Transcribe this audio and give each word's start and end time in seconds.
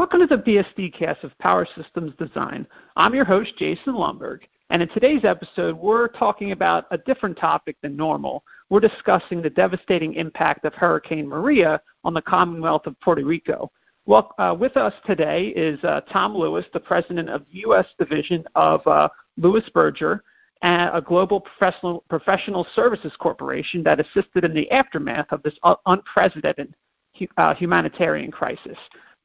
Welcome 0.00 0.26
to 0.26 0.34
the 0.34 0.42
PSD 0.42 0.94
cast 0.94 1.24
of 1.24 1.38
Power 1.40 1.68
Systems 1.76 2.14
Design. 2.18 2.66
I'm 2.96 3.14
your 3.14 3.26
host, 3.26 3.52
Jason 3.58 3.92
Lomberg, 3.92 4.38
and 4.70 4.80
in 4.80 4.88
today's 4.88 5.26
episode, 5.26 5.76
we're 5.76 6.08
talking 6.08 6.52
about 6.52 6.86
a 6.90 6.96
different 6.96 7.36
topic 7.36 7.76
than 7.82 7.98
normal. 7.98 8.42
We're 8.70 8.80
discussing 8.80 9.42
the 9.42 9.50
devastating 9.50 10.14
impact 10.14 10.64
of 10.64 10.72
Hurricane 10.72 11.28
Maria 11.28 11.82
on 12.02 12.14
the 12.14 12.22
Commonwealth 12.22 12.86
of 12.86 12.98
Puerto 13.00 13.22
Rico. 13.26 13.70
Well, 14.06 14.34
uh, 14.38 14.56
with 14.58 14.74
us 14.78 14.94
today 15.04 15.48
is 15.48 15.78
uh, 15.84 16.00
Tom 16.10 16.34
Lewis, 16.34 16.64
the 16.72 16.80
president 16.80 17.28
of 17.28 17.44
the 17.52 17.58
U.S. 17.58 17.86
division 17.98 18.42
of 18.54 18.80
uh, 18.86 19.10
Louis 19.36 19.68
Berger, 19.74 20.24
a 20.62 21.02
global 21.06 21.42
professional, 21.42 22.04
professional 22.08 22.66
services 22.74 23.12
corporation 23.18 23.82
that 23.82 24.00
assisted 24.00 24.44
in 24.44 24.54
the 24.54 24.70
aftermath 24.70 25.26
of 25.30 25.42
this 25.42 25.58
unprecedented 25.84 26.74
uh, 27.36 27.54
humanitarian 27.54 28.30
crisis. 28.30 28.78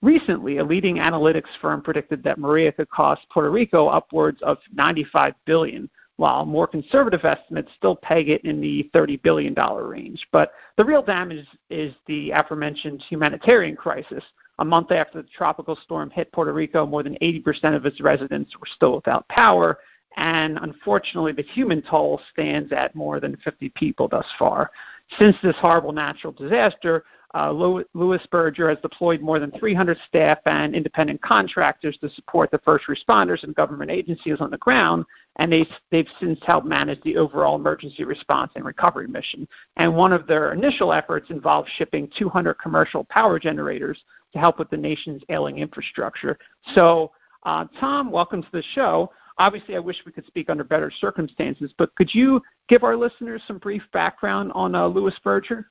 Recently, 0.05 0.59
a 0.59 0.63
leading 0.63 0.98
analytics 0.98 1.49
firm 1.59 1.81
predicted 1.81 2.21
that 2.21 2.38
Maria 2.38 2.71
could 2.71 2.91
cost 2.91 3.27
Puerto 3.31 3.49
Rico 3.49 3.88
upwards 3.88 4.39
of 4.43 4.59
95 4.71 5.34
billion, 5.45 5.89
while 6.17 6.45
more 6.45 6.67
conservative 6.67 7.25
estimates 7.25 7.71
still 7.75 7.95
peg 7.95 8.30
it 8.30 8.45
in 8.45 8.61
the 8.61 8.88
30 8.94 9.17
billion 9.17 9.55
dollar 9.55 9.88
range. 9.88 10.23
But 10.31 10.52
the 10.77 10.85
real 10.85 11.02
damage 11.02 11.47
is 11.71 11.91
the 12.05 12.30
aforementioned 12.30 13.02
humanitarian 13.09 13.75
crisis. 13.75 14.23
A 14.59 14.63
month 14.63 14.91
after 14.91 15.23
the 15.23 15.27
tropical 15.35 15.75
storm 15.75 16.11
hit 16.11 16.31
Puerto 16.31 16.53
Rico, 16.53 16.85
more 16.85 17.02
than 17.02 17.17
80% 17.19 17.75
of 17.75 17.88
its 17.88 17.99
residents 17.99 18.55
were 18.59 18.67
still 18.75 18.94
without 18.94 19.27
power, 19.30 19.80
and 20.17 20.59
unfortunately, 20.61 21.31
the 21.31 21.41
human 21.41 21.81
toll 21.81 22.22
stands 22.31 22.72
at 22.72 22.94
more 22.94 23.19
than 23.19 23.38
50 23.38 23.69
people 23.69 24.08
thus 24.08 24.27
far. 24.38 24.69
Since 25.17 25.35
this 25.41 25.55
horrible 25.59 25.94
natural 25.94 26.31
disaster, 26.31 27.05
uh, 27.35 27.52
Louis 27.52 28.27
Berger 28.31 28.70
has 28.70 28.77
deployed 28.81 29.20
more 29.20 29.39
than 29.39 29.52
300 29.52 29.98
staff 30.07 30.38
and 30.45 30.73
independent 30.73 31.21
contractors 31.21 31.98
to 31.98 32.09
support 32.11 32.49
the 32.49 32.59
first 32.59 32.86
responders 32.88 33.44
and 33.44 33.53
government 33.55 33.91
agencies 33.91 34.39
on 34.39 34.50
the 34.50 34.58
ground, 34.58 35.03
and 35.36 35.52
they, 35.52 35.67
they've 35.91 36.08
since 36.17 36.39
helped 36.44 36.66
manage 36.66 37.02
the 37.03 37.17
overall 37.17 37.58
emergency 37.58 38.06
response 38.06 38.53
and 38.56 38.63
recovery 38.63 39.08
mission. 39.08 39.45
And 39.75 39.94
one 39.94 40.13
of 40.13 40.28
their 40.28 40.53
initial 40.53 40.94
efforts 40.94 41.30
involved 41.30 41.69
shipping 41.75 42.09
200 42.17 42.53
commercial 42.53 43.03
power 43.03 43.38
generators 43.38 44.02
to 44.31 44.39
help 44.39 44.58
with 44.58 44.69
the 44.69 44.78
nation's 44.78 45.22
ailing 45.28 45.58
infrastructure. 45.58 46.38
So, 46.73 47.11
uh, 47.44 47.66
Tom, 47.81 48.11
welcome 48.11 48.44
to 48.44 48.52
the 48.53 48.63
show. 48.73 49.11
Obviously, 49.39 49.75
I 49.75 49.80
wish 49.80 49.97
we 50.06 50.13
could 50.13 50.25
speak 50.25 50.50
under 50.50 50.63
better 50.63 50.89
circumstances, 50.89 51.73
but 51.78 51.94
could 51.95 52.16
you 52.16 52.41
give 52.69 52.83
our 52.83 52.95
listeners 52.95 53.41
some 53.45 53.58
brief 53.58 53.83
background 53.91 54.53
on 54.56 54.73
uh, 54.73 54.88
Louis 54.88 55.13
Berger? 55.22 55.69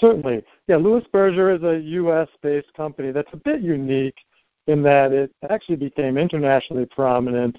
Certainly. 0.00 0.44
Yeah, 0.68 0.76
Louis 0.76 1.04
Berger 1.12 1.50
is 1.50 1.62
a 1.62 1.80
U.S. 1.80 2.28
based 2.42 2.72
company 2.74 3.12
that's 3.12 3.32
a 3.32 3.38
bit 3.38 3.62
unique 3.62 4.18
in 4.66 4.82
that 4.82 5.12
it 5.12 5.32
actually 5.48 5.76
became 5.76 6.18
internationally 6.18 6.86
prominent 6.86 7.58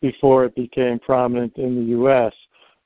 before 0.00 0.44
it 0.44 0.54
became 0.54 0.98
prominent 0.98 1.56
in 1.56 1.76
the 1.76 1.90
U.S. 1.90 2.34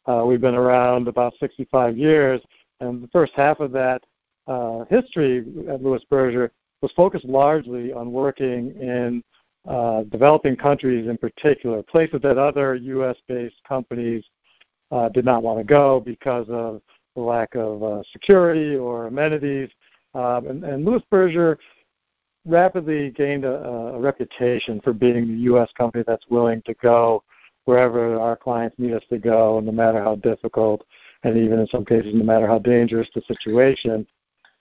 Uh, 0.07 0.25
we've 0.27 0.41
been 0.41 0.55
around 0.55 1.09
about 1.09 1.35
65 1.41 1.97
years, 1.97 2.41
and 2.81 3.03
the 3.03 3.09
first 3.09 3.33
half 3.35 3.61
of 3.61 3.73
that 3.73 4.03
uh, 4.47 4.85
history 4.91 5.39
at 5.69 5.83
Louis 5.83 6.03
Berger 6.11 6.53
was 6.81 6.93
focused 6.93 7.25
largely 7.25 7.93
on 7.93 8.13
working 8.13 8.75
in 8.81 9.23
uh, 9.69 10.03
developing 10.05 10.57
countries 10.57 11.09
in 11.09 11.17
particular, 11.17 11.83
places 11.83 12.21
that 12.23 12.39
other 12.39 12.75
U.S. 12.75 13.17
based 13.29 13.57
companies 13.67 14.25
uh, 14.91 15.09
did 15.09 15.25
not 15.25 15.43
want 15.43 15.59
to 15.59 15.65
go 15.65 16.01
because 16.01 16.47
of 16.51 16.83
the 17.15 17.23
lack 17.23 17.55
of 17.55 17.83
uh, 17.83 18.03
security 18.13 18.77
or 18.77 19.07
amenities. 19.07 19.71
Um, 20.15 20.47
and, 20.47 20.65
and 20.65 20.85
Louis 20.85 21.03
Berger 21.11 21.59
rapidly 22.45 23.11
gained 23.11 23.45
a, 23.45 23.55
a 23.95 24.01
reputation 24.01 24.81
for 24.83 24.93
being 24.93 25.27
the 25.29 25.43
U.S. 25.45 25.71
company 25.77 26.05
that's 26.07 26.25
willing 26.29 26.63
to 26.67 26.75
go 26.75 27.23
wherever 27.65 28.19
our 28.19 28.37
clients 28.37 28.77
need 28.79 28.93
us 28.93 29.05
to 29.09 29.19
go, 29.19 29.61
no 29.61 29.71
matter 29.71 30.03
how 30.03 30.17
difficult, 30.17 30.85
and 31.23 31.37
even 31.37 31.61
in 31.61 31.67
some 31.69 31.85
cases, 31.85 32.13
no 32.15 32.25
matter 32.25 32.47
how 32.47 32.59
dangerous 32.59 33.09
the 33.15 33.23
situation. 33.23 34.07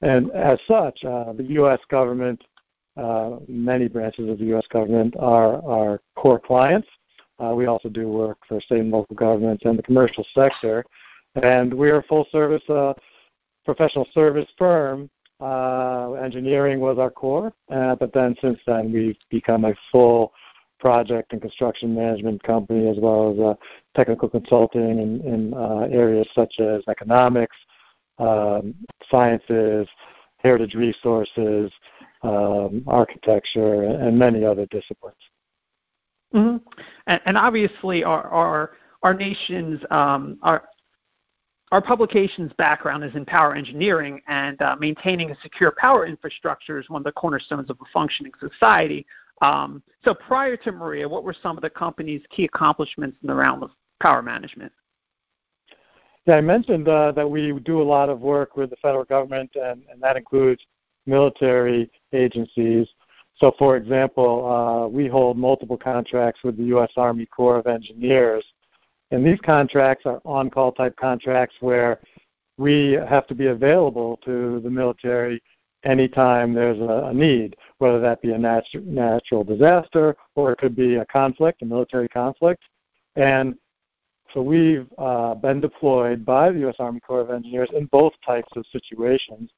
And 0.01 0.31
as 0.31 0.59
such, 0.67 1.03
uh, 1.03 1.33
the 1.33 1.45
U.S. 1.49 1.79
government, 1.89 2.43
uh, 2.97 3.37
many 3.47 3.87
branches 3.87 4.29
of 4.29 4.37
the 4.37 4.45
U.S. 4.45 4.65
government 4.71 5.15
are 5.19 5.63
our 5.65 6.01
core 6.15 6.39
clients. 6.39 6.87
Uh, 7.39 7.53
we 7.55 7.65
also 7.65 7.89
do 7.89 8.07
work 8.07 8.37
for 8.47 8.61
state 8.61 8.81
and 8.81 8.91
local 8.91 9.15
governments 9.15 9.63
and 9.65 9.77
the 9.77 9.83
commercial 9.83 10.25
sector. 10.35 10.85
And 11.35 11.73
we're 11.73 11.99
a 11.99 12.03
full 12.03 12.27
service 12.31 12.63
uh, 12.69 12.93
professional 13.65 14.07
service 14.13 14.49
firm. 14.57 15.09
Uh, 15.39 16.13
engineering 16.23 16.79
was 16.79 16.99
our 16.99 17.09
core, 17.09 17.51
uh, 17.73 17.95
but 17.95 18.13
then 18.13 18.35
since 18.41 18.59
then 18.67 18.91
we've 18.91 19.17
become 19.31 19.65
a 19.65 19.73
full 19.91 20.31
project 20.79 21.33
and 21.33 21.41
construction 21.41 21.95
management 21.95 22.41
company 22.43 22.87
as 22.87 22.97
well 22.99 23.31
as 23.31 23.39
uh, 23.39 23.53
technical 23.95 24.29
consulting 24.29 24.99
in, 24.99 25.21
in 25.21 25.53
uh, 25.55 25.87
areas 25.91 26.27
such 26.35 26.59
as 26.59 26.83
economics, 26.89 27.55
um, 28.19 28.75
sciences, 29.09 29.87
heritage 30.37 30.75
resources, 30.75 31.71
um, 32.23 32.83
architecture, 32.87 33.83
and 33.83 34.17
many 34.17 34.43
other 34.43 34.65
disciplines. 34.67 35.15
Mm-hmm. 36.33 36.57
And, 37.07 37.21
and, 37.25 37.37
obviously, 37.37 38.03
our 38.03 38.27
our, 38.27 38.71
our 39.03 39.13
nation's 39.13 39.81
um, 39.91 40.37
our 40.43 40.63
our 41.71 41.81
publication's 41.81 42.51
background 42.53 43.03
is 43.03 43.15
in 43.15 43.25
power 43.25 43.55
engineering, 43.55 44.21
and 44.27 44.61
uh, 44.61 44.75
maintaining 44.79 45.31
a 45.31 45.35
secure 45.41 45.73
power 45.77 46.05
infrastructure 46.05 46.79
is 46.79 46.89
one 46.89 46.99
of 46.99 47.05
the 47.05 47.11
cornerstones 47.13 47.69
of 47.69 47.77
a 47.81 47.85
functioning 47.93 48.33
society. 48.39 49.05
Um, 49.41 49.81
so, 50.03 50.13
prior 50.13 50.57
to 50.57 50.71
Maria, 50.71 51.07
what 51.07 51.23
were 51.23 51.35
some 51.41 51.57
of 51.57 51.63
the 51.63 51.69
company's 51.69 52.21
key 52.29 52.45
accomplishments 52.45 53.17
in 53.21 53.27
the 53.27 53.33
realm 53.33 53.63
of 53.63 53.71
power 54.01 54.21
management? 54.21 54.71
Yeah, 56.27 56.35
I 56.35 56.41
mentioned 56.41 56.87
uh, 56.87 57.13
that 57.13 57.29
we 57.29 57.57
do 57.61 57.81
a 57.81 57.83
lot 57.83 58.09
of 58.09 58.19
work 58.19 58.55
with 58.55 58.69
the 58.69 58.75
federal 58.75 59.05
government, 59.05 59.51
and, 59.55 59.81
and 59.91 60.01
that 60.01 60.17
includes 60.17 60.61
military 61.05 61.89
agencies. 62.13 62.87
So, 63.37 63.53
for 63.57 63.77
example, 63.77 64.45
uh, 64.45 64.87
we 64.87 65.07
hold 65.07 65.37
multiple 65.37 65.77
contracts 65.77 66.41
with 66.43 66.57
the 66.57 66.65
U.S. 66.65 66.91
Army 66.97 67.25
Corps 67.25 67.57
of 67.57 67.65
Engineers 67.65 68.43
and 69.11 69.25
these 69.25 69.39
contracts 69.41 70.05
are 70.05 70.21
on 70.25 70.49
call 70.49 70.71
type 70.71 70.95
contracts 70.95 71.55
where 71.59 71.99
we 72.57 72.97
have 73.07 73.27
to 73.27 73.35
be 73.35 73.47
available 73.47 74.17
to 74.23 74.59
the 74.61 74.69
military 74.69 75.41
anytime 75.83 76.53
there's 76.53 76.79
a, 76.79 77.07
a 77.07 77.13
need, 77.13 77.55
whether 77.79 77.99
that 77.99 78.21
be 78.21 78.31
a 78.31 78.37
natu- 78.37 78.85
natural 78.85 79.43
disaster 79.43 80.15
or 80.35 80.51
it 80.51 80.59
could 80.59 80.75
be 80.75 80.95
a 80.95 81.05
conflict, 81.05 81.61
a 81.61 81.65
military 81.65 82.07
conflict. 82.07 82.63
And 83.15 83.55
so 84.33 84.41
we've 84.41 84.87
uh, 84.97 85.35
been 85.35 85.59
deployed 85.59 86.25
by 86.25 86.51
the 86.51 86.59
U.S. 86.59 86.75
Army 86.79 86.99
Corps 87.01 87.21
of 87.21 87.31
Engineers 87.31 87.69
in 87.75 87.85
both 87.87 88.13
types 88.25 88.51
of 88.55 88.65
situations. 88.71 89.49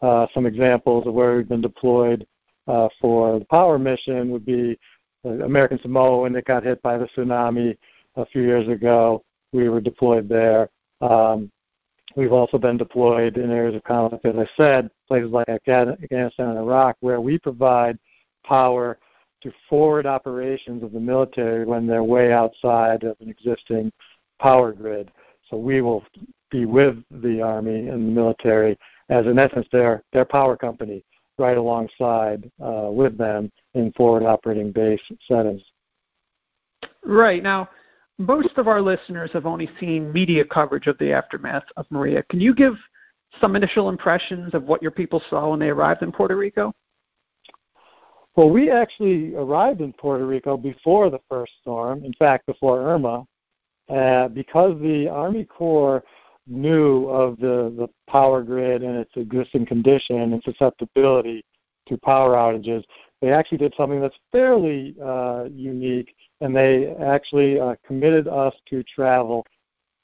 Uh, 0.00 0.26
some 0.32 0.46
examples 0.46 1.06
of 1.06 1.14
where 1.14 1.36
we've 1.36 1.48
been 1.48 1.60
deployed 1.60 2.26
uh, 2.66 2.88
for 3.00 3.38
the 3.38 3.44
power 3.46 3.78
mission 3.78 4.30
would 4.30 4.46
be 4.46 4.78
American 5.24 5.78
Samoa 5.82 6.22
when 6.22 6.34
it 6.34 6.44
got 6.44 6.64
hit 6.64 6.80
by 6.82 6.96
the 6.98 7.06
tsunami 7.16 7.76
a 8.16 8.26
few 8.26 8.42
years 8.42 8.68
ago. 8.68 9.22
We 9.52 9.68
were 9.68 9.80
deployed 9.80 10.28
there. 10.28 10.70
Um, 11.00 11.50
we've 12.16 12.32
also 12.32 12.58
been 12.58 12.76
deployed 12.76 13.36
in 13.36 13.50
areas 13.50 13.76
of 13.76 13.84
conflict, 13.84 14.24
as 14.24 14.36
I 14.36 14.48
said, 14.56 14.90
places 15.08 15.30
like 15.30 15.48
Afghanistan 15.48 16.48
and 16.48 16.58
Iraq, 16.58 16.96
where 17.00 17.20
we 17.20 17.38
provide 17.38 17.98
power 18.44 18.98
to 19.42 19.52
forward 19.68 20.06
operations 20.06 20.82
of 20.82 20.92
the 20.92 21.00
military 21.00 21.64
when 21.64 21.86
they're 21.86 22.04
way 22.04 22.32
outside 22.32 23.02
of 23.02 23.16
an 23.20 23.28
existing 23.28 23.92
power 24.40 24.72
grid. 24.72 25.10
So 25.50 25.56
we 25.56 25.80
will 25.80 26.04
be 26.50 26.64
with 26.64 26.96
the 27.10 27.40
Army 27.40 27.88
and 27.88 28.08
the 28.08 28.12
military 28.12 28.78
as, 29.08 29.26
in 29.26 29.38
essence, 29.38 29.66
their, 29.72 30.02
their 30.12 30.24
power 30.24 30.56
company 30.56 31.04
right 31.38 31.56
alongside 31.56 32.50
uh, 32.62 32.88
with 32.90 33.18
them 33.18 33.50
in 33.74 33.92
forward 33.92 34.22
operating 34.22 34.70
base 34.70 35.00
settings. 35.26 35.62
Right. 37.04 37.42
Now, 37.42 37.68
most 38.26 38.56
of 38.56 38.68
our 38.68 38.80
listeners 38.80 39.30
have 39.32 39.46
only 39.46 39.68
seen 39.78 40.12
media 40.12 40.44
coverage 40.44 40.86
of 40.86 40.98
the 40.98 41.12
aftermath 41.12 41.64
of 41.76 41.86
Maria. 41.90 42.22
Can 42.24 42.40
you 42.40 42.54
give 42.54 42.74
some 43.40 43.56
initial 43.56 43.88
impressions 43.88 44.54
of 44.54 44.64
what 44.64 44.82
your 44.82 44.90
people 44.90 45.22
saw 45.30 45.50
when 45.50 45.60
they 45.60 45.68
arrived 45.68 46.02
in 46.02 46.12
Puerto 46.12 46.36
Rico? 46.36 46.72
Well, 48.36 48.50
we 48.50 48.70
actually 48.70 49.34
arrived 49.34 49.80
in 49.80 49.92
Puerto 49.92 50.26
Rico 50.26 50.56
before 50.56 51.10
the 51.10 51.20
first 51.28 51.52
storm, 51.60 52.04
in 52.04 52.14
fact, 52.14 52.46
before 52.46 52.80
Irma, 52.80 53.26
uh, 53.88 54.28
because 54.28 54.80
the 54.80 55.08
Army 55.08 55.44
Corps 55.44 56.02
knew 56.46 57.08
of 57.08 57.38
the, 57.38 57.74
the 57.76 57.88
power 58.10 58.42
grid 58.42 58.82
and 58.82 58.96
its 58.96 59.12
existing 59.16 59.66
condition 59.66 60.32
and 60.32 60.42
susceptibility 60.42 61.44
to 61.88 61.96
power 61.98 62.34
outages 62.34 62.84
they 63.22 63.30
actually 63.30 63.58
did 63.58 63.72
something 63.76 64.00
that's 64.00 64.18
fairly 64.32 64.96
uh, 65.02 65.44
unique, 65.54 66.12
and 66.42 66.54
they 66.54 66.94
actually 67.00 67.60
uh, 67.60 67.76
committed 67.86 68.26
us 68.26 68.52
to 68.68 68.82
travel 68.82 69.46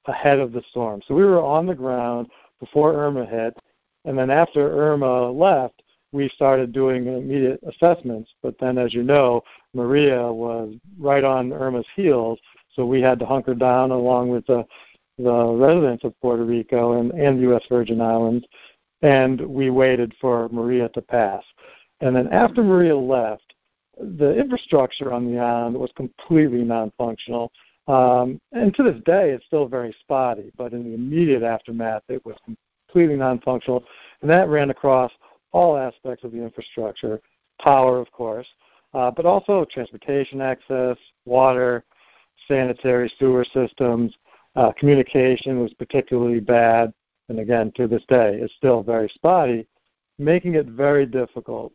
ahead 0.07 0.39
of 0.39 0.53
the 0.53 0.63
storm. 0.71 1.03
So 1.07 1.15
we 1.15 1.25
were 1.25 1.43
on 1.43 1.67
the 1.67 1.75
ground 1.75 2.29
before 2.61 2.95
Irma 2.95 3.27
hit, 3.27 3.57
and 4.05 4.17
then 4.17 4.31
after 4.31 4.73
Irma 4.79 5.31
left, 5.31 5.83
we 6.13 6.29
started 6.31 6.73
doing 6.73 7.07
immediate 7.07 7.61
assessments. 7.67 8.31
But 8.43 8.55
then, 8.59 8.79
as 8.79 8.95
you 8.95 9.03
know, 9.03 9.43
Maria 9.75 10.33
was 10.33 10.75
right 10.99 11.25
on 11.25 11.53
Irma's 11.53 11.87
heels, 11.97 12.39
so 12.73 12.87
we 12.87 13.01
had 13.01 13.19
to 13.19 13.27
hunker 13.27 13.55
down 13.55 13.91
along 13.91 14.29
with 14.31 14.47
the, 14.47 14.65
the 15.19 15.45
residents 15.53 16.05
of 16.05 16.19
Puerto 16.21 16.45
Rico 16.45 17.01
and, 17.01 17.11
and 17.11 17.39
the 17.39 17.43
U.S. 17.43 17.65
Virgin 17.69 18.01
Islands, 18.01 18.47
and 19.03 19.41
we 19.41 19.71
waited 19.71 20.15
for 20.21 20.49
Maria 20.51 20.89
to 20.91 21.03
pass. 21.03 21.43
And 22.01 22.15
then 22.15 22.29
after 22.29 22.63
Maria 22.63 22.97
left, 22.97 23.48
the 24.01 24.37
infrastructure 24.37 25.13
on 25.13 25.31
the 25.31 25.39
island 25.39 25.77
was 25.77 25.91
completely 25.97 26.63
non-functional. 26.63 27.53
Um, 27.87 28.41
and 28.53 28.75
to 28.75 28.83
this 28.83 29.03
day, 29.05 29.31
it's 29.31 29.47
still 29.47 29.67
very 29.67 29.95
spotty, 30.01 30.53
but 30.57 30.73
in 30.73 30.85
the 30.85 30.95
immediate 30.95 31.43
aftermath, 31.43 32.03
it 32.09 32.25
was 32.25 32.37
completely 32.45 33.17
non-functional, 33.17 33.85
and 34.21 34.31
that 34.31 34.49
ran 34.49 34.71
across 34.71 35.11
all 35.53 35.77
aspects 35.77 36.25
of 36.25 36.33
the 36.33 36.43
infrastructure, 36.43 37.21
power, 37.61 37.99
of 37.99 38.11
course, 38.13 38.47
uh, 38.95 39.11
but 39.11 39.27
also 39.27 39.65
transportation 39.65 40.41
access, 40.41 40.97
water, 41.25 41.85
sanitary 42.47 43.13
sewer 43.19 43.45
systems. 43.45 44.15
Uh, 44.55 44.73
communication 44.73 45.61
was 45.61 45.73
particularly 45.75 46.41
bad, 46.41 46.93
and 47.29 47.41
again, 47.41 47.73
to 47.75 47.87
this 47.87 48.03
day, 48.09 48.39
it's 48.41 48.55
still 48.55 48.83
very 48.83 49.09
spotty, 49.15 49.67
making 50.19 50.55
it 50.55 50.67
very 50.67 51.07
difficult 51.07 51.73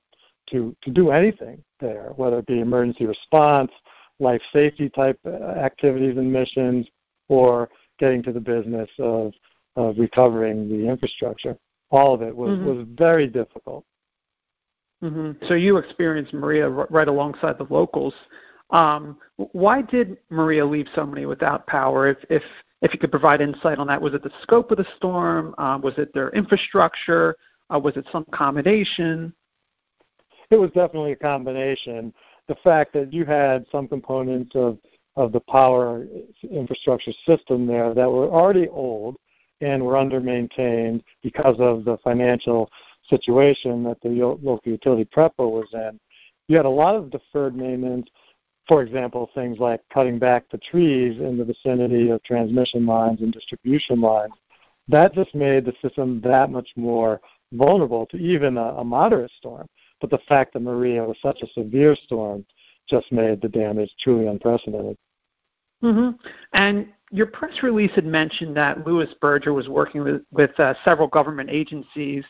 to, 0.49 0.75
to 0.81 0.91
do 0.91 1.11
anything 1.11 1.63
there, 1.79 2.11
whether 2.15 2.39
it 2.39 2.47
be 2.47 2.59
emergency 2.59 3.05
response, 3.05 3.71
life 4.19 4.41
safety 4.51 4.89
type 4.89 5.19
uh, 5.25 5.29
activities 5.29 6.17
and 6.17 6.31
missions, 6.31 6.87
or 7.29 7.69
getting 7.99 8.21
to 8.23 8.31
the 8.31 8.39
business 8.39 8.89
of, 8.99 9.33
of 9.75 9.97
recovering 9.97 10.69
the 10.69 10.87
infrastructure. 10.87 11.57
All 11.91 12.13
of 12.13 12.21
it 12.21 12.35
was, 12.35 12.51
mm-hmm. 12.51 12.65
was 12.65 12.87
very 12.95 13.27
difficult. 13.27 13.85
Mm-hmm. 15.03 15.45
So 15.47 15.53
you 15.53 15.77
experienced 15.77 16.33
Maria 16.33 16.69
right 16.69 17.07
alongside 17.07 17.57
the 17.57 17.67
locals. 17.69 18.13
Um, 18.69 19.17
why 19.35 19.81
did 19.81 20.17
Maria 20.29 20.65
leave 20.65 20.87
so 20.95 21.05
many 21.05 21.25
without 21.25 21.67
power? 21.67 22.07
If, 22.07 22.17
if 22.29 22.43
if 22.83 22.93
you 22.93 22.99
could 22.99 23.11
provide 23.11 23.39
insight 23.39 23.79
on 23.79 23.87
that, 23.87 24.01
was 24.01 24.13
it 24.13 24.23
the 24.23 24.31
scope 24.41 24.69
of 24.69 24.77
the 24.77 24.85
storm? 24.97 25.55
Uh, 25.57 25.79
was 25.81 25.93
it 25.97 26.13
their 26.13 26.29
infrastructure? 26.31 27.37
Uh, 27.73 27.79
was 27.79 27.95
it 27.95 28.05
some 28.11 28.25
combination? 28.33 29.33
It 30.49 30.55
was 30.55 30.71
definitely 30.71 31.13
a 31.13 31.17
combination. 31.17 32.13
The 32.47 32.55
fact 32.63 32.93
that 32.93 33.13
you 33.13 33.25
had 33.25 33.65
some 33.71 33.87
components 33.87 34.51
of 34.55 34.77
of 35.15 35.31
the 35.31 35.39
power 35.41 36.07
infrastructure 36.49 37.11
system 37.25 37.67
there 37.67 37.93
that 37.93 38.11
were 38.11 38.29
already 38.29 38.67
old 38.69 39.15
and 39.61 39.83
were 39.83 39.95
under 39.95 40.19
maintained 40.19 41.03
because 41.21 41.55
of 41.59 41.85
the 41.85 41.97
financial 42.03 42.69
situation 43.09 43.83
that 43.83 44.01
the 44.01 44.09
local 44.09 44.59
utility 44.65 45.05
PREPA 45.05 45.39
was 45.39 45.67
in. 45.73 45.99
You 46.47 46.57
had 46.57 46.65
a 46.65 46.69
lot 46.69 46.95
of 46.95 47.11
deferred 47.11 47.55
maintenance, 47.55 48.09
for 48.67 48.81
example, 48.81 49.29
things 49.35 49.59
like 49.59 49.81
cutting 49.93 50.19
back 50.19 50.45
the 50.49 50.57
trees 50.57 51.19
in 51.19 51.37
the 51.37 51.45
vicinity 51.45 52.09
of 52.09 52.23
transmission 52.23 52.85
lines 52.85 53.21
and 53.21 53.31
distribution 53.31 54.01
lines. 54.01 54.33
That 54.87 55.13
just 55.13 55.33
made 55.33 55.65
the 55.65 55.73
system 55.81 56.21
that 56.21 56.49
much 56.49 56.69
more 56.75 57.21
vulnerable 57.53 58.05
to 58.07 58.17
even 58.17 58.57
a, 58.57 58.75
a 58.75 58.83
moderate 58.83 59.31
storm. 59.37 59.67
But 60.03 60.09
the 60.09 60.25
fact 60.27 60.51
that 60.51 60.59
Maria 60.59 61.01
was 61.01 61.15
such 61.21 61.41
a 61.43 61.47
severe 61.53 61.95
storm 61.95 62.45
just 62.89 63.09
made 63.13 63.41
the 63.41 63.47
damage 63.47 63.89
truly 64.01 64.27
unprecedented. 64.27 64.97
Mm-hmm. 65.81 66.09
And 66.51 66.87
your 67.11 67.27
press 67.27 67.63
release 67.63 67.91
had 67.95 68.05
mentioned 68.05 68.57
that 68.57 68.85
Louis 68.85 69.07
Berger 69.21 69.53
was 69.53 69.69
working 69.69 70.03
with, 70.03 70.23
with 70.29 70.59
uh, 70.59 70.73
several 70.83 71.07
government 71.07 71.49
agencies 71.49 72.25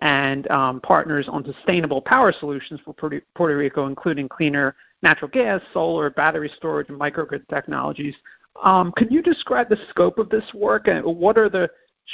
and 0.00 0.48
um, 0.52 0.80
partners 0.82 1.26
on 1.28 1.44
sustainable 1.44 2.00
power 2.00 2.32
solutions 2.32 2.78
for 2.84 2.94
Puerto, 2.94 3.56
Rico, 3.56 3.86
including 3.86 4.28
cleaner 4.28 4.76
natural 5.02 5.28
gas, 5.28 5.60
solar, 5.72 6.10
battery 6.10 6.52
storage, 6.56 6.90
and 6.90 7.00
microgrid 7.00 7.42
technologies. 7.48 8.14
Um, 8.62 8.92
can 8.96 9.10
you 9.10 9.20
describe 9.20 9.68
the 9.68 9.78
scope 9.90 10.20
of 10.20 10.28
this 10.28 10.44
work 10.54 10.86
and 10.86 11.04
what 11.04 11.38
are 11.38 11.48
the 11.48 11.68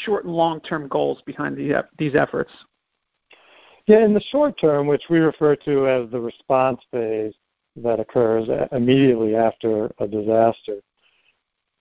short 0.06 0.24
and 0.24 0.32
long 0.32 0.62
term 0.62 0.88
goals 0.88 1.20
behind 1.26 1.58
the, 1.58 1.86
these 1.98 2.14
efforts? 2.14 2.50
Yeah, 3.87 4.05
in 4.05 4.14
the 4.14 4.20
short 4.31 4.58
term, 4.61 4.87
which 4.87 5.05
we 5.11 5.19
refer 5.19 5.56
to 5.56 5.88
as 5.88 6.11
the 6.11 6.20
response 6.20 6.81
phase 6.90 7.34
that 7.76 7.99
occurs 7.99 8.49
immediately 8.70 9.34
after 9.34 9.90
a 9.99 10.06
disaster, 10.06 10.81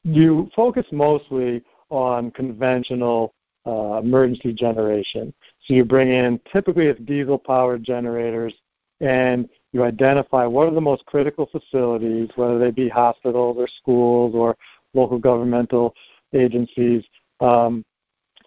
you 0.03 0.49
focus 0.55 0.85
mostly 0.91 1.61
on 1.89 2.31
conventional 2.31 3.33
uh, 3.67 3.99
emergency 3.99 4.53
generation. 4.53 5.33
So 5.65 5.73
you 5.75 5.85
bring 5.85 6.09
in 6.09 6.39
typically 6.51 6.87
it's 6.87 6.99
diesel 7.01 7.37
powered 7.37 7.83
generators 7.83 8.53
and 9.01 9.47
you 9.73 9.83
identify 9.83 10.45
what 10.45 10.67
are 10.67 10.73
the 10.73 10.81
most 10.81 11.05
critical 11.05 11.47
facilities, 11.51 12.29
whether 12.35 12.57
they 12.57 12.71
be 12.71 12.89
hospitals 12.89 13.57
or 13.59 13.67
schools 13.67 14.33
or 14.33 14.57
local 14.93 15.19
governmental 15.19 15.93
agencies, 16.33 17.03
um, 17.39 17.83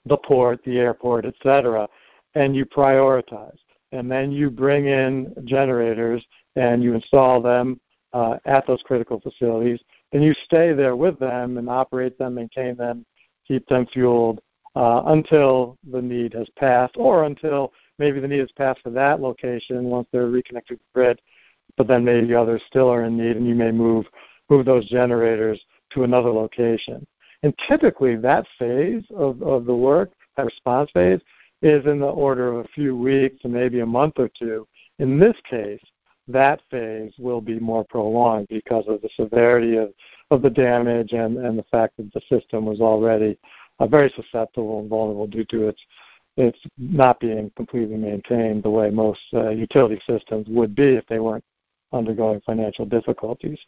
the 0.06 0.16
port, 0.16 0.60
the 0.64 0.78
airport, 0.78 1.24
etc., 1.24 1.88
and 2.34 2.54
you 2.54 2.64
prioritize. 2.64 3.56
And 3.92 4.10
then 4.10 4.32
you 4.32 4.50
bring 4.50 4.86
in 4.86 5.34
generators 5.44 6.24
and 6.56 6.82
you 6.82 6.94
install 6.94 7.40
them 7.40 7.80
uh, 8.12 8.38
at 8.44 8.66
those 8.66 8.82
critical 8.82 9.20
facilities 9.20 9.80
And 10.12 10.22
you 10.22 10.34
stay 10.44 10.72
there 10.72 10.96
with 10.96 11.18
them 11.18 11.58
and 11.58 11.68
operate 11.68 12.16
them, 12.18 12.34
maintain 12.34 12.76
them, 12.76 13.04
keep 13.46 13.66
them 13.66 13.86
fueled 13.86 14.40
uh, 14.76 15.02
until 15.06 15.78
the 15.90 16.00
need 16.00 16.32
has 16.34 16.48
passed, 16.56 16.94
or 16.96 17.24
until 17.24 17.72
maybe 17.98 18.20
the 18.20 18.28
need 18.28 18.40
has 18.40 18.52
passed 18.52 18.80
for 18.82 18.90
that 18.90 19.20
location 19.20 19.84
once 19.84 20.08
they're 20.10 20.26
reconnected 20.26 20.78
to 20.78 20.84
the 20.84 21.00
grid, 21.00 21.20
but 21.76 21.86
then 21.86 22.04
maybe 22.04 22.34
others 22.34 22.62
still 22.66 22.88
are 22.88 23.04
in 23.04 23.16
need, 23.16 23.36
and 23.36 23.46
you 23.46 23.54
may 23.54 23.70
move 23.70 24.06
move 24.50 24.66
those 24.66 24.88
generators 24.88 25.60
to 25.90 26.04
another 26.04 26.30
location. 26.30 27.06
And 27.42 27.54
typically, 27.68 28.16
that 28.16 28.46
phase 28.58 29.04
of, 29.14 29.42
of 29.42 29.64
the 29.64 29.74
work, 29.74 30.12
that 30.36 30.44
response 30.44 30.90
phase, 30.92 31.20
is 31.64 31.86
in 31.86 31.98
the 31.98 32.06
order 32.06 32.52
of 32.52 32.64
a 32.66 32.68
few 32.68 32.94
weeks 32.94 33.38
and 33.42 33.52
maybe 33.52 33.80
a 33.80 33.86
month 33.86 34.14
or 34.18 34.28
two. 34.38 34.68
In 34.98 35.18
this 35.18 35.36
case, 35.48 35.80
that 36.28 36.60
phase 36.70 37.12
will 37.18 37.40
be 37.40 37.58
more 37.58 37.84
prolonged 37.84 38.48
because 38.48 38.84
of 38.86 39.00
the 39.00 39.08
severity 39.16 39.76
of, 39.76 39.92
of 40.30 40.42
the 40.42 40.50
damage 40.50 41.12
and, 41.12 41.38
and 41.38 41.58
the 41.58 41.64
fact 41.64 41.96
that 41.96 42.12
the 42.12 42.20
system 42.28 42.66
was 42.66 42.80
already 42.80 43.38
uh, 43.78 43.86
very 43.86 44.12
susceptible 44.14 44.80
and 44.80 44.90
vulnerable 44.90 45.26
due 45.26 45.44
to 45.46 45.68
its 45.68 45.80
its 46.36 46.58
not 46.76 47.20
being 47.20 47.50
completely 47.56 47.96
maintained 47.96 48.62
the 48.62 48.70
way 48.70 48.90
most 48.90 49.20
uh, 49.34 49.50
utility 49.50 50.00
systems 50.04 50.46
would 50.48 50.74
be 50.74 50.96
if 50.96 51.06
they 51.06 51.20
weren't 51.20 51.44
undergoing 51.92 52.40
financial 52.44 52.84
difficulties. 52.84 53.58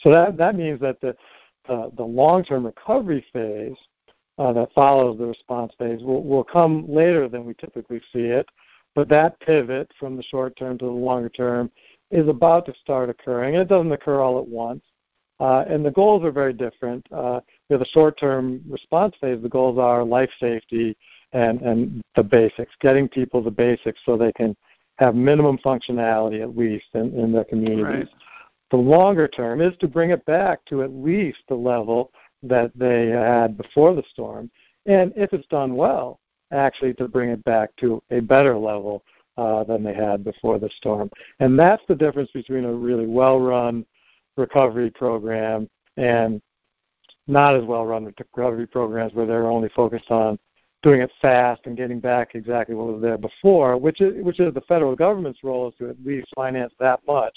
So 0.00 0.10
that 0.10 0.36
that 0.36 0.54
means 0.54 0.80
that 0.80 1.00
the 1.00 1.16
uh, 1.68 1.88
the 1.96 2.02
long-term 2.02 2.66
recovery 2.66 3.24
phase 3.32 3.76
uh, 4.38 4.52
that 4.52 4.72
follows 4.72 5.18
the 5.18 5.26
response 5.26 5.72
phase 5.78 6.02
will, 6.02 6.22
will 6.22 6.44
come 6.44 6.84
later 6.88 7.28
than 7.28 7.44
we 7.44 7.54
typically 7.54 8.00
see 8.12 8.26
it. 8.26 8.48
But 8.94 9.08
that 9.08 9.38
pivot 9.40 9.90
from 9.98 10.16
the 10.16 10.22
short 10.22 10.56
term 10.56 10.78
to 10.78 10.84
the 10.84 10.90
longer 10.90 11.28
term 11.28 11.70
is 12.10 12.28
about 12.28 12.66
to 12.66 12.74
start 12.80 13.10
occurring. 13.10 13.54
And 13.54 13.62
it 13.62 13.68
doesn't 13.68 13.92
occur 13.92 14.20
all 14.20 14.38
at 14.38 14.46
once. 14.48 14.82
Uh, 15.40 15.64
and 15.68 15.84
the 15.84 15.90
goals 15.90 16.24
are 16.24 16.32
very 16.32 16.52
different. 16.52 17.06
Uh, 17.12 17.40
you 17.68 17.76
know, 17.76 17.78
the 17.78 17.84
short-term 17.92 18.60
response 18.68 19.14
phase, 19.20 19.40
the 19.40 19.48
goals 19.48 19.78
are 19.78 20.02
life 20.02 20.30
safety 20.40 20.96
and, 21.32 21.60
and 21.62 22.02
the 22.16 22.22
basics, 22.22 22.72
getting 22.80 23.08
people 23.08 23.42
the 23.42 23.50
basics 23.50 24.00
so 24.04 24.16
they 24.16 24.32
can 24.32 24.56
have 24.96 25.14
minimum 25.14 25.56
functionality 25.58 26.42
at 26.42 26.56
least 26.56 26.86
in, 26.94 27.14
in 27.16 27.30
their 27.30 27.44
communities. 27.44 27.84
Right. 27.84 28.08
The 28.70 28.78
longer 28.78 29.28
term 29.28 29.60
is 29.60 29.74
to 29.78 29.86
bring 29.86 30.10
it 30.10 30.24
back 30.26 30.64
to 30.66 30.82
at 30.82 30.90
least 30.90 31.38
the 31.48 31.54
level 31.54 32.10
that 32.42 32.70
they 32.74 33.08
had 33.08 33.56
before 33.56 33.94
the 33.94 34.04
storm, 34.10 34.50
and 34.86 35.12
if 35.16 35.32
it's 35.32 35.46
done 35.48 35.74
well, 35.74 36.20
actually 36.52 36.94
to 36.94 37.08
bring 37.08 37.30
it 37.30 37.44
back 37.44 37.74
to 37.76 38.02
a 38.10 38.20
better 38.20 38.56
level 38.56 39.04
uh, 39.36 39.64
than 39.64 39.82
they 39.82 39.94
had 39.94 40.24
before 40.24 40.58
the 40.58 40.70
storm. 40.76 41.10
And 41.40 41.58
that's 41.58 41.82
the 41.88 41.94
difference 41.94 42.30
between 42.32 42.64
a 42.64 42.72
really 42.72 43.06
well 43.06 43.38
run 43.38 43.84
recovery 44.36 44.90
program 44.90 45.68
and 45.96 46.40
not 47.26 47.54
as 47.54 47.64
well 47.64 47.84
run 47.84 48.04
recovery 48.04 48.66
programs 48.66 49.12
where 49.12 49.26
they're 49.26 49.48
only 49.48 49.68
focused 49.70 50.10
on 50.10 50.38
doing 50.82 51.00
it 51.00 51.10
fast 51.20 51.60
and 51.64 51.76
getting 51.76 52.00
back 52.00 52.34
exactly 52.34 52.74
what 52.74 52.86
was 52.86 53.02
there 53.02 53.18
before, 53.18 53.76
which 53.76 54.00
is 54.00 54.24
which 54.24 54.40
is 54.40 54.54
the 54.54 54.60
federal 54.62 54.94
government's 54.94 55.42
role 55.42 55.68
is 55.68 55.74
to 55.78 55.90
at 55.90 55.96
least 56.04 56.28
finance 56.34 56.72
that 56.78 57.00
much. 57.06 57.36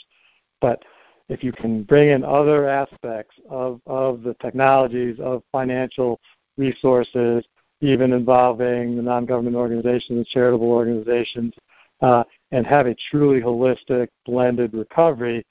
But 0.62 0.84
if 1.30 1.44
you 1.44 1.52
can 1.52 1.84
bring 1.84 2.10
in 2.10 2.24
other 2.24 2.68
aspects 2.68 3.36
of, 3.50 3.82
of 3.86 4.24
the 4.24 4.36
technologies, 4.42 5.18
of 5.20 5.44
financial 5.52 6.20
resources, 6.58 7.46
even 7.82 8.14
involving 8.14 8.96
the 8.96 9.02
non-government 9.02 9.56
organizations 9.56 10.18
and 10.18 10.28
charitable 10.28 10.70
organizations, 10.70 11.54
uh, 12.02 12.24
and 12.52 12.66
have 12.66 12.88
a 12.88 12.96
truly 13.10 13.42
holistic 13.42 14.08
blended 14.26 14.74
recovery, 14.74 15.46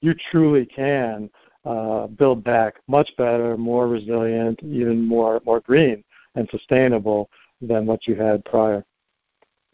you 0.00 0.14
truly 0.30 0.66
can 0.66 1.30
uh, 1.64 2.08
build 2.08 2.42
back 2.42 2.74
much 2.88 3.08
better, 3.16 3.56
more 3.56 3.86
resilient, 3.88 4.60
even 4.62 5.06
more 5.06 5.40
more 5.46 5.60
green 5.60 6.02
and 6.34 6.48
sustainable 6.50 7.30
than 7.60 7.86
what 7.86 8.06
you 8.06 8.14
had 8.14 8.44
prior. 8.44 8.84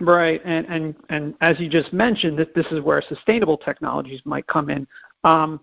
Right, 0.01 0.41
and 0.45 0.67
and 0.67 0.95
and 1.09 1.35
as 1.41 1.59
you 1.59 1.69
just 1.69 1.93
mentioned, 1.93 2.39
that 2.39 2.55
this 2.55 2.67
is 2.71 2.81
where 2.81 3.03
sustainable 3.09 3.57
technologies 3.57 4.21
might 4.25 4.47
come 4.47 4.71
in. 4.71 4.87
Um, 5.25 5.61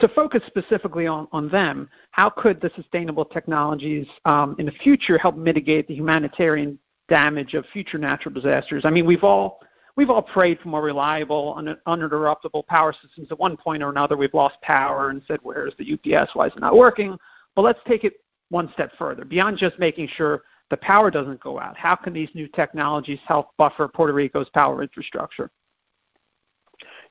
to 0.00 0.08
focus 0.08 0.42
specifically 0.46 1.06
on, 1.06 1.28
on 1.32 1.48
them, 1.48 1.88
how 2.10 2.30
could 2.30 2.60
the 2.60 2.70
sustainable 2.74 3.24
technologies 3.24 4.06
um, 4.24 4.56
in 4.58 4.66
the 4.66 4.72
future 4.72 5.18
help 5.18 5.36
mitigate 5.36 5.86
the 5.86 5.94
humanitarian 5.94 6.78
damage 7.08 7.54
of 7.54 7.64
future 7.72 7.98
natural 7.98 8.34
disasters? 8.34 8.84
I 8.84 8.90
mean, 8.90 9.06
we've 9.06 9.24
all 9.24 9.60
we've 9.96 10.10
all 10.10 10.22
prayed 10.22 10.58
for 10.60 10.68
more 10.68 10.82
reliable, 10.82 11.54
un- 11.56 11.76
uninterruptible 11.86 12.66
power 12.66 12.94
systems. 13.02 13.28
At 13.30 13.38
one 13.38 13.56
point 13.56 13.82
or 13.82 13.90
another, 13.90 14.16
we've 14.16 14.34
lost 14.34 14.60
power 14.62 15.10
and 15.10 15.22
said, 15.26 15.40
"Where's 15.42 15.74
the 15.78 15.92
UPS? 15.92 16.34
Why 16.34 16.46
is 16.46 16.52
it 16.54 16.60
not 16.60 16.76
working?" 16.76 17.18
But 17.54 17.62
let's 17.62 17.80
take 17.86 18.04
it 18.04 18.14
one 18.50 18.72
step 18.72 18.92
further 18.98 19.24
beyond 19.24 19.58
just 19.58 19.78
making 19.78 20.08
sure 20.08 20.42
the 20.70 20.76
power 20.78 21.10
doesn't 21.10 21.40
go 21.40 21.58
out. 21.58 21.76
How 21.76 21.96
can 21.96 22.12
these 22.12 22.28
new 22.34 22.48
technologies 22.48 23.20
help 23.26 23.56
buffer 23.56 23.88
Puerto 23.88 24.12
Rico's 24.12 24.48
power 24.50 24.82
infrastructure? 24.82 25.50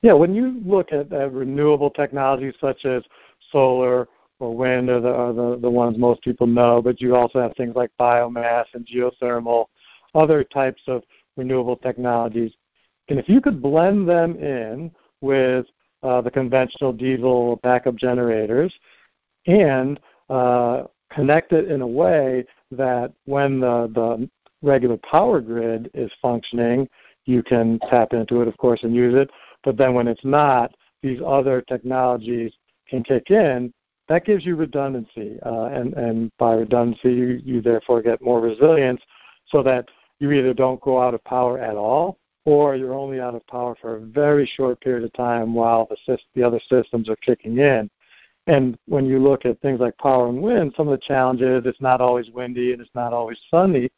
Yeah, 0.02 0.12
when 0.12 0.34
you 0.34 0.60
look 0.64 0.92
at, 0.92 1.10
renewable 1.32 1.90
technologies 1.90 2.54
such 2.60 2.84
as 2.84 3.02
solar 3.50 4.08
or 4.40 4.56
wind 4.56 4.88
are 4.88 5.00
the, 5.00 5.12
are 5.12 5.32
the, 5.32 5.58
the 5.60 5.70
ones 5.70 5.98
most 5.98 6.22
people 6.22 6.46
know, 6.46 6.80
but 6.80 7.00
you 7.00 7.16
also 7.16 7.40
have 7.40 7.56
things 7.56 7.74
like 7.74 7.90
biomass 7.98 8.66
and 8.74 8.86
geothermal, 8.86 9.66
other 10.14 10.44
types 10.44 10.82
of 10.86 11.02
renewable 11.36 11.76
technologies. 11.76 12.52
And 13.08 13.18
if 13.18 13.28
you 13.28 13.40
could 13.40 13.60
blend 13.60 14.08
them 14.08 14.36
in 14.36 14.92
with 15.20 15.66
uh, 16.02 16.20
the 16.20 16.30
conventional 16.30 16.92
diesel 16.92 17.56
backup 17.62 17.96
generators 17.96 18.72
and 19.46 19.98
uh, 20.30 20.84
connect 21.10 21.52
it 21.52 21.70
in 21.70 21.80
a 21.80 21.86
way 21.86 22.44
that 22.70 23.12
when 23.24 23.60
the, 23.60 23.90
the 23.94 24.28
regular 24.62 24.98
power 24.98 25.40
grid 25.40 25.90
is 25.94 26.12
functioning, 26.20 26.88
you 27.24 27.42
can 27.42 27.78
tap 27.90 28.12
into 28.12 28.40
it, 28.40 28.48
of 28.48 28.56
course, 28.56 28.82
and 28.82 28.94
use 28.94 29.14
it. 29.14 29.30
But 29.68 29.76
then 29.76 29.92
when 29.92 30.08
it's 30.08 30.24
not, 30.24 30.74
these 31.02 31.20
other 31.20 31.60
technologies 31.60 32.54
can 32.88 33.02
kick 33.04 33.30
in. 33.30 33.70
That 34.08 34.24
gives 34.24 34.46
you 34.46 34.56
redundancy, 34.56 35.36
uh, 35.44 35.64
and, 35.64 35.92
and 35.92 36.32
by 36.38 36.54
redundancy, 36.54 37.12
you, 37.12 37.42
you 37.44 37.60
therefore 37.60 38.00
get 38.00 38.22
more 38.22 38.40
resilience 38.40 39.02
so 39.48 39.62
that 39.64 39.90
you 40.20 40.32
either 40.32 40.54
don't 40.54 40.80
go 40.80 41.02
out 41.02 41.12
of 41.12 41.22
power 41.24 41.58
at 41.58 41.76
all 41.76 42.16
or 42.46 42.76
you're 42.76 42.94
only 42.94 43.20
out 43.20 43.34
of 43.34 43.46
power 43.46 43.76
for 43.78 43.96
a 43.96 44.00
very 44.00 44.50
short 44.56 44.80
period 44.80 45.04
of 45.04 45.12
time 45.12 45.52
while 45.52 45.86
the, 45.90 46.18
the 46.34 46.42
other 46.42 46.60
systems 46.66 47.10
are 47.10 47.16
kicking 47.16 47.58
in. 47.58 47.90
And 48.46 48.78
when 48.86 49.04
you 49.04 49.18
look 49.18 49.44
at 49.44 49.60
things 49.60 49.80
like 49.80 49.98
power 49.98 50.30
and 50.30 50.40
wind, 50.40 50.72
some 50.78 50.88
of 50.88 50.98
the 50.98 51.06
challenges 51.06 51.64
it's 51.66 51.82
not 51.82 52.00
always 52.00 52.30
windy 52.30 52.72
and 52.72 52.80
it's 52.80 52.94
not 52.94 53.12
always 53.12 53.38
sunny. 53.50 53.90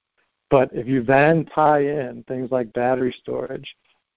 But 0.50 0.70
if 0.72 0.88
you 0.88 1.04
then 1.04 1.44
tie 1.54 1.84
in 1.84 2.24
things 2.26 2.50
like 2.50 2.72
battery 2.72 3.14
storage 3.22 3.72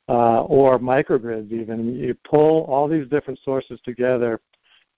uh, 0.10 0.42
or 0.44 0.80
microgrids, 0.80 1.52
even 1.52 1.96
you 1.96 2.16
pull 2.30 2.64
all 2.64 2.88
these 2.88 3.08
different 3.08 3.40
sources 3.44 3.80
together 3.84 4.40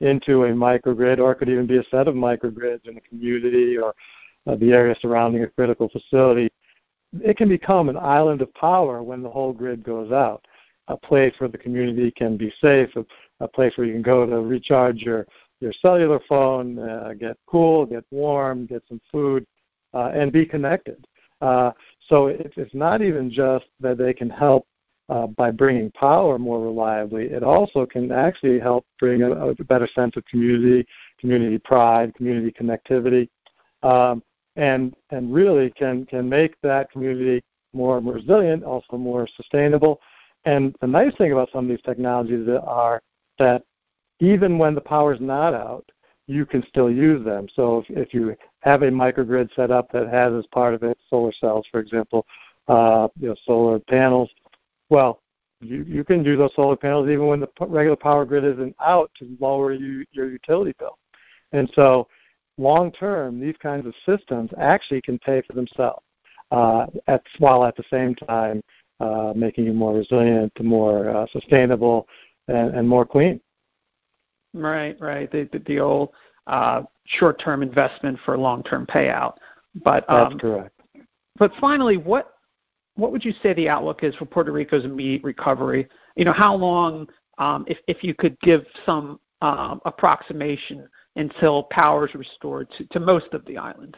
into 0.02 0.46
a 0.46 0.50
microgrid, 0.50 1.20
or 1.20 1.32
it 1.32 1.36
could 1.36 1.50
even 1.50 1.68
be 1.68 1.78
a 1.78 1.84
set 1.86 2.08
of 2.08 2.16
microgrids 2.16 2.88
in 2.88 2.98
a 2.98 3.02
community 3.02 3.78
or 3.78 3.94
uh, 4.48 4.56
the 4.56 4.74
area 4.74 4.96
surrounding 5.02 5.44
a 5.44 5.48
critical 5.48 5.90
facility. 5.90 6.52
It 7.22 7.38
can 7.38 7.48
become 7.48 7.88
an 7.88 7.98
island 7.98 8.42
of 8.42 8.54
power 8.56 9.02
when 9.02 9.24
the 9.24 9.30
whole 9.30 9.54
grid 9.54 9.84
goes 9.84 10.12
out. 10.12 10.46
A 10.88 10.98
place 10.98 11.34
where 11.40 11.50
the 11.50 11.58
community 11.58 12.12
can 12.12 12.38
be 12.38 12.54
safe, 12.62 12.90
a, 12.96 13.06
a 13.40 13.48
place 13.48 13.74
where 13.76 13.88
you 13.88 13.94
can 13.94 14.02
go 14.02 14.26
to 14.26 14.42
recharge 14.42 14.98
your 14.98 15.26
your 15.62 15.72
cellular 15.82 16.20
phone, 16.28 16.78
uh, 16.78 17.14
get 17.18 17.38
cool, 17.48 17.86
get 17.86 18.04
warm, 18.12 18.66
get 18.66 18.84
some 18.90 19.00
food, 19.10 19.48
uh, 19.94 20.12
and 20.14 20.32
be 20.32 20.46
connected. 20.46 21.08
Uh, 21.42 21.72
so 22.08 22.28
it, 22.28 22.54
it's 22.58 22.74
not 22.74 23.02
even 23.02 23.32
just 23.32 23.66
that 23.80 23.98
they 23.98 24.14
can 24.14 24.30
help 24.30 24.68
uh, 25.10 25.28
by 25.28 25.52
bringing 25.52 25.92
power 25.92 26.40
more 26.40 26.62
reliably. 26.62 27.26
It 27.26 27.44
also 27.44 27.86
can 27.86 28.12
actually 28.12 28.60
help 28.60 28.86
bring 29.00 29.22
a, 29.22 29.32
a 29.32 29.56
better 29.56 29.88
sense 29.94 30.16
of 30.18 30.26
community, 30.26 30.88
community 31.20 31.58
pride, 31.60 32.14
community 32.16 32.52
connectivity, 32.52 33.30
um, 33.84 34.24
and 34.56 34.96
and 35.12 35.34
really 35.34 35.70
can 35.72 36.06
can 36.06 36.28
make 36.28 36.60
that 36.62 36.92
community 36.92 37.44
more 37.74 38.00
resilient, 38.00 38.64
also 38.64 38.98
more 38.98 39.28
sustainable. 39.36 40.00
And 40.46 40.76
the 40.82 40.88
nice 40.88 41.16
thing 41.18 41.32
about 41.32 41.52
some 41.52 41.66
of 41.66 41.70
these 41.70 41.84
technologies 41.84 42.48
are 42.66 43.02
that 43.38 43.64
even 44.20 44.58
when 44.58 44.76
the 44.76 44.82
power 44.82 45.14
is 45.14 45.20
not 45.22 45.54
out, 45.54 45.86
you 46.28 46.46
can 46.46 46.66
still 46.68 46.90
use 46.90 47.24
them. 47.24 47.48
So 47.54 47.80
if, 47.80 47.90
if 47.90 48.14
you 48.14 48.36
have 48.62 48.82
a 48.82 48.90
microgrid 48.90 49.54
set 49.56 49.72
up 49.72 49.92
that 49.92 50.08
has 50.08 50.34
as 50.34 50.46
part 50.48 50.74
of 50.74 50.84
it 50.84 50.98
solar 51.10 51.34
cells, 51.34 51.68
for 51.72 51.80
example, 51.80 52.26
uh, 52.68 53.08
you 53.20 53.30
know, 53.30 53.36
solar 53.46 53.80
panels, 53.80 54.30
well, 54.89 55.22
you, 55.62 55.84
you 55.88 56.04
can 56.04 56.24
do 56.24 56.36
those 56.36 56.54
solar 56.56 56.75
panels 56.75 57.10
even 57.10 57.27
when 57.27 57.39
the 57.39 57.50
regular 57.60 57.96
power 57.96 58.25
grid 58.25 58.44
isn't 58.44 58.75
out 58.84 59.10
to 59.18 59.38
lower 59.39 59.74
you, 59.74 60.06
your 60.12 60.30
utility 60.30 60.74
bill. 60.77 60.98
And 61.51 61.70
so 61.74 62.08
long 62.58 62.92
term, 62.92 63.39
these 63.39 63.56
kinds 63.62 63.86
of 63.88 63.94
systems 64.06 64.51
actually 64.60 65.01
can 65.01 65.18
pay 65.20 65.42
for 65.42 65.54
themselves, 65.54 66.04
uh, 66.51 66.86
at, 67.08 67.24
while 67.39 67.65
at 67.65 67.75
the 67.75 67.84
same 67.89 68.15
time 68.15 68.62
uh, 69.00 69.34
making 69.36 69.65
you 69.65 69.74
more 69.74 69.94
resilient, 69.96 70.51
more 70.62 71.10
uh, 71.10 71.25
sustainable, 71.32 72.08
and, 72.48 72.75
and 72.75 72.88
more 72.88 73.06
clean. 73.06 73.39
Right, 74.54 74.96
right. 75.01 75.30
The 75.32 75.50
the, 75.51 75.60
the 75.60 75.80
old 75.80 76.12
uh, 76.48 76.84
short-term 77.06 77.62
investment 77.62 78.20
for 78.24 78.38
long-term 78.38 78.86
payout. 78.86 79.36
But 79.84 80.10
um, 80.10 80.30
that's 80.30 80.42
correct. 80.42 80.82
But 81.38 81.51
finally, 81.60 81.98
what 81.98 82.35
what 82.96 83.12
would 83.12 83.24
you 83.25 83.34
say 83.44 83.54
the 83.54 83.70
outlook 83.70 84.04
is 84.04 84.16
for 84.16 84.25
Puerto 84.25 84.52
Rico's 84.52 84.86
immediate 84.86 85.24
recovery? 85.24 85.88
You 86.16 86.25
know, 86.25 86.34
how 86.34 86.56
long, 86.56 87.08
um, 87.38 87.66
if 87.68 87.78
if 87.88 88.04
you 88.04 88.14
could 88.14 88.40
give 88.40 88.66
some 88.86 89.20
um, 89.42 89.82
approximation 89.86 90.88
until 91.16 91.64
power 91.64 92.08
is 92.08 92.16
restored 92.16 92.68
to, 92.92 93.00
most 93.00 93.28
of 93.34 93.46
the 93.46 93.58
island? 93.58 93.98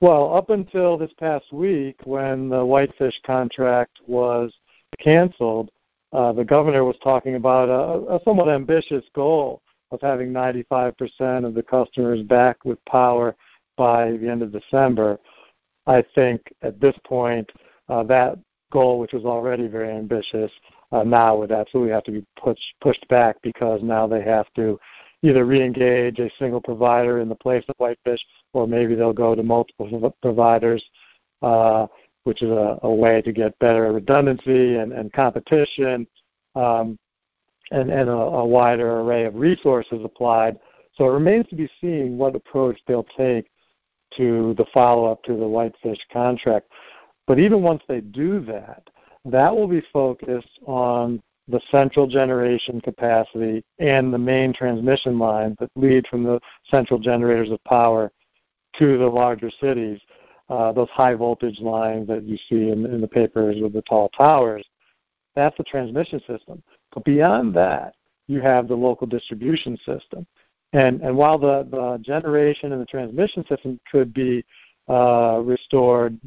Well, 0.00 0.34
up 0.34 0.50
until 0.50 0.98
this 0.98 1.12
past 1.18 1.52
week, 1.52 1.96
when 2.04 2.48
the 2.48 2.64
Whitefish 2.64 3.20
contract 3.24 4.00
was 4.06 4.52
canceled, 4.98 5.70
uh, 6.12 6.32
the 6.32 6.44
governor 6.44 6.84
was 6.84 6.96
talking 7.02 7.36
about 7.36 7.68
a, 7.68 8.16
a 8.16 8.20
somewhat 8.24 8.48
ambitious 8.48 9.04
goal 9.14 9.62
of 9.90 10.00
having 10.00 10.32
95% 10.32 11.44
of 11.44 11.54
the 11.54 11.62
customers 11.62 12.22
back 12.22 12.64
with 12.64 12.84
power 12.84 13.34
by 13.76 14.12
the 14.12 14.28
end 14.28 14.42
of 14.42 14.52
December. 14.52 15.18
I 15.86 16.04
think 16.14 16.40
at 16.62 16.80
this 16.80 16.96
point, 17.04 17.50
that 17.88 18.38
goal, 18.72 18.98
which 18.98 19.12
was 19.12 19.24
already 19.24 19.66
very 19.66 19.90
ambitious, 19.90 20.50
uh, 20.92 21.02
now 21.02 21.36
would 21.36 21.52
absolutely 21.52 21.92
have 21.92 22.04
to 22.04 22.12
be 22.12 22.24
pushed 22.40 22.74
pushed 22.80 23.06
back 23.08 23.36
because 23.42 23.80
now 23.82 24.06
they 24.06 24.22
have 24.22 24.46
to 24.54 24.78
either 25.22 25.44
re-engage 25.44 26.18
a 26.18 26.30
single 26.38 26.60
provider 26.60 27.20
in 27.20 27.28
the 27.28 27.34
place 27.34 27.64
of 27.68 27.74
Whitefish, 27.78 28.20
or 28.52 28.66
maybe 28.66 28.94
they'll 28.94 29.12
go 29.12 29.34
to 29.34 29.42
multiple 29.42 30.14
providers. 30.20 30.84
Uh, 31.42 31.86
which 32.24 32.42
is 32.42 32.50
a, 32.50 32.78
a 32.82 32.92
way 32.92 33.22
to 33.22 33.32
get 33.32 33.58
better 33.58 33.92
redundancy 33.92 34.76
and, 34.76 34.92
and 34.92 35.12
competition 35.12 36.06
um, 36.56 36.98
and, 37.70 37.90
and 37.90 38.08
a, 38.08 38.12
a 38.12 38.44
wider 38.44 39.00
array 39.00 39.24
of 39.24 39.34
resources 39.34 40.00
applied. 40.04 40.58
So 40.94 41.06
it 41.06 41.12
remains 41.12 41.46
to 41.48 41.56
be 41.56 41.68
seen 41.80 42.18
what 42.18 42.34
approach 42.34 42.78
they'll 42.86 43.06
take 43.16 43.46
to 44.16 44.54
the 44.56 44.64
follow-up 44.72 45.22
to 45.24 45.36
the 45.36 45.46
Whitefish 45.46 45.98
contract. 46.12 46.68
But 47.26 47.38
even 47.38 47.62
once 47.62 47.82
they 47.88 48.00
do 48.00 48.40
that, 48.46 48.88
that 49.24 49.54
will 49.54 49.68
be 49.68 49.82
focused 49.92 50.60
on 50.66 51.22
the 51.48 51.60
central 51.70 52.06
generation 52.06 52.80
capacity 52.80 53.64
and 53.78 54.12
the 54.12 54.18
main 54.18 54.52
transmission 54.52 55.18
lines 55.18 55.56
that 55.60 55.70
lead 55.76 56.06
from 56.06 56.24
the 56.24 56.40
central 56.70 56.98
generators 56.98 57.50
of 57.50 57.62
power 57.64 58.10
to 58.78 58.98
the 58.98 59.06
larger 59.06 59.50
cities 59.60 60.00
uh, 60.48 60.72
those 60.72 60.90
high 60.90 61.14
voltage 61.14 61.60
lines 61.60 62.06
that 62.06 62.24
you 62.24 62.36
see 62.48 62.70
in, 62.70 62.84
in 62.86 63.00
the 63.00 63.08
papers 63.08 63.56
with 63.60 63.72
the 63.72 63.82
tall 63.82 64.08
towers. 64.10 64.64
That's 65.34 65.56
the 65.56 65.64
transmission 65.64 66.20
system. 66.26 66.62
But 66.92 67.04
beyond 67.04 67.54
that, 67.54 67.94
you 68.28 68.40
have 68.40 68.68
the 68.68 68.74
local 68.74 69.06
distribution 69.06 69.76
system. 69.78 70.26
And, 70.72 71.00
and 71.02 71.16
while 71.16 71.38
the, 71.38 71.66
the 71.70 71.98
generation 72.02 72.72
and 72.72 72.80
the 72.80 72.86
transmission 72.86 73.44
system 73.46 73.80
could 73.90 74.12
be 74.12 74.44
uh, 74.88 75.40
restored 75.42 76.18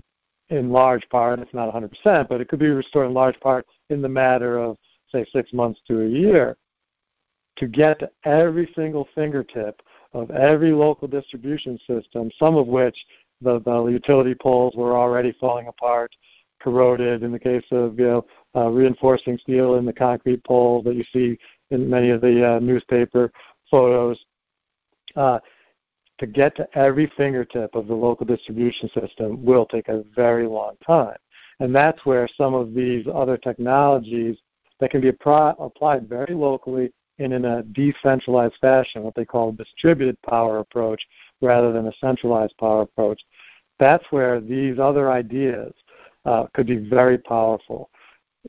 in 0.50 0.72
large 0.72 1.08
part, 1.10 1.40
it's 1.40 1.54
not 1.54 1.74
100%, 1.74 2.30
but 2.30 2.42
it 2.42 2.48
could 2.48 2.60
be 2.60 2.70
restored 2.70 3.08
in 3.08 3.14
large 3.14 3.40
part 3.40 3.66
in 3.90 4.02
the 4.02 4.10
matter 4.10 4.58
of, 4.58 4.78
say, 5.12 5.26
six 5.32 5.52
months 5.54 5.80
to 5.88 6.02
a 6.02 6.08
year, 6.08 6.58
to 7.58 7.68
get 7.68 8.00
to 8.00 8.10
every 8.24 8.72
single 8.76 9.08
fingertip 9.16 9.82
of 10.14 10.32
every 10.32 10.72
local 10.72 11.08
distribution 11.08 11.78
system, 11.86 12.32
some 12.40 12.56
of 12.56 12.68
which 12.68 12.98
the, 13.42 13.60
the 13.60 13.86
utility 13.86 14.36
poles 14.36 14.74
were 14.76 14.96
already 14.98 15.36
falling 15.40 15.68
apart, 15.68 16.16
corroded. 16.60 17.24
In 17.24 17.32
the 17.32 17.40
case 17.40 17.66
of 17.72 18.00
you 18.00 18.08
know 18.08 18.26
uh, 18.56 18.70
reinforcing 18.70 19.38
steel 19.38 19.76
in 19.76 19.86
the 19.86 19.94
concrete 19.94 20.44
poles 20.44 20.86
that 20.86 20.96
you 20.96 21.04
see 21.14 21.38
in 21.72 21.90
many 21.90 22.10
of 22.10 22.22
the 22.22 22.56
uh, 22.56 22.60
newspaper 22.60 23.32
photos, 23.70 24.20
uh, 25.16 25.40
to 26.20 26.28
get 26.28 26.56
to 26.56 26.68
every 26.78 27.12
fingertip 27.16 27.76
of 27.76 27.88
the 27.88 27.94
local 27.94 28.26
distribution 28.26 28.90
system 28.90 29.44
will 29.44 29.66
take 29.66 29.88
a 29.88 30.04
very 30.16 30.48
long 30.48 30.76
time. 30.86 31.18
And 31.60 31.74
that's 31.74 32.06
where 32.06 32.28
some 32.38 32.54
of 32.54 32.74
these 32.74 33.06
other 33.14 33.38
technologies 33.38 34.38
that 34.80 34.92
can 34.92 35.02
be 35.02 35.10
applied 35.10 36.08
very 36.10 36.34
locally 36.34 36.92
and 37.20 37.34
in 37.34 37.46
a 37.46 37.64
decentralized 37.64 38.56
fashion, 38.62 39.04
what 39.04 39.16
they 39.16 39.26
call 39.26 39.50
a 39.50 39.54
distributed 39.54 40.22
power 40.22 40.60
approach 40.60 41.02
rather 41.42 41.74
than 41.74 41.88
a 41.88 41.94
centralized 42.00 42.56
power 42.60 42.84
approach. 42.84 43.20
That's 43.80 44.06
where 44.12 44.40
these 44.40 44.78
other 44.80 45.12
ideas 45.12 45.74
uh, 46.26 46.46
could 46.54 46.68
be 46.68 46.78
very 46.78 47.18
powerful 47.18 47.90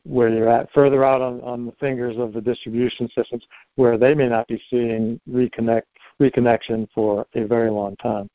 where 0.04 0.28
you're 0.28 0.48
at 0.48 0.70
further 0.72 1.04
out 1.04 1.20
on, 1.20 1.40
on 1.40 1.66
the 1.66 1.72
fingers 1.72 2.16
of 2.18 2.32
the 2.32 2.40
distribution 2.40 3.08
systems 3.14 3.44
where 3.76 3.98
they 3.98 4.14
may 4.14 4.28
not 4.28 4.46
be 4.46 4.62
seeing 4.70 5.20
reconnect 5.28 5.82
reconnection 6.20 6.88
for 6.94 7.26
a 7.34 7.44
very 7.44 7.70
long 7.70 7.96
time. 7.96 8.28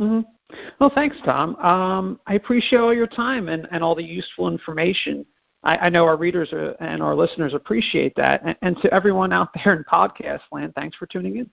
Mm-hmm. 0.00 0.20
Well, 0.80 0.92
thanks, 0.94 1.16
Tom. 1.24 1.56
Um, 1.56 2.20
I 2.26 2.34
appreciate 2.34 2.78
all 2.78 2.92
your 2.92 3.06
time 3.06 3.48
and, 3.48 3.66
and 3.70 3.82
all 3.82 3.94
the 3.94 4.04
useful 4.04 4.48
information. 4.48 5.24
I, 5.62 5.76
I 5.76 5.88
know 5.88 6.04
our 6.04 6.16
readers 6.16 6.52
are, 6.52 6.72
and 6.80 7.02
our 7.02 7.14
listeners 7.14 7.54
appreciate 7.54 8.14
that. 8.16 8.42
And, 8.44 8.56
and 8.62 8.76
to 8.82 8.92
everyone 8.92 9.32
out 9.32 9.48
there 9.64 9.74
in 9.74 9.84
podcast 9.84 10.40
land, 10.50 10.74
thanks 10.74 10.96
for 10.96 11.06
tuning 11.06 11.36
in. 11.36 11.50